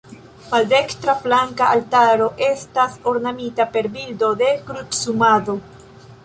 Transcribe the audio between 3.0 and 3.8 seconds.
ornamita